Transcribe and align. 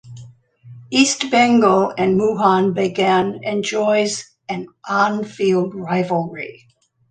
East 0.89 1.29
Bengal 1.29 1.93
and 1.95 2.17
Mohun 2.17 2.73
Bagan 2.73 3.37
enjoys 3.43 4.25
an 4.49 4.65
on 4.89 5.23
field 5.23 5.75
rivalry. 5.75 6.65